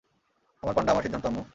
আমার 0.63 0.75
পান্ডা, 0.75 0.91
আমার 0.91 1.03
সিদ্ধান্ত, 1.03 1.25
আম্মু। 1.25 1.43